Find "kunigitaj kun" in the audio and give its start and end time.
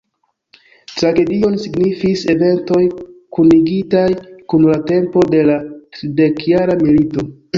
3.37-4.67